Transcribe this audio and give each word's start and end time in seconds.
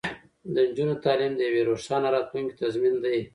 د 0.53 0.55
نجونو 0.67 0.95
تعلیم 1.05 1.31
د 1.35 1.41
یوې 1.49 1.61
روښانه 1.69 2.07
راتلونکې 2.15 2.59
تضمین 2.61 2.95
دی. 3.03 3.19